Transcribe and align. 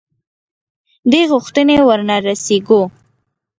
دې 1.11 1.21
غوښتنې 1.31 1.77
ورنه 1.87 2.15
رسېږو. 2.27 2.81